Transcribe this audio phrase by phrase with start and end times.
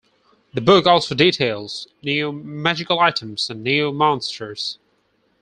[0.55, 4.79] The book also details new magical items and new monsters.